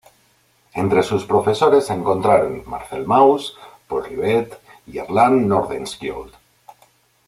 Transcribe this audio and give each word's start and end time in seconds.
Entre 0.73 1.03
sus 1.03 1.25
profesores 1.27 1.85
se 1.85 1.93
encontraron 1.93 2.63
Marcel 2.65 3.05
Mauss, 3.05 3.55
Paul 3.87 4.03
Rivet, 4.05 4.57
y 4.87 4.97
Erland 4.97 5.45
Nordenskiöld. 5.45 6.33